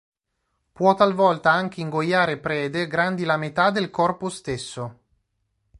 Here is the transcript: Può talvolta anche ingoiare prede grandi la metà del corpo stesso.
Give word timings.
Può 0.73 0.95
talvolta 0.95 1.51
anche 1.51 1.79
ingoiare 1.79 2.39
prede 2.39 2.87
grandi 2.87 3.23
la 3.23 3.37
metà 3.37 3.69
del 3.69 3.91
corpo 3.91 4.29
stesso. 4.29 4.97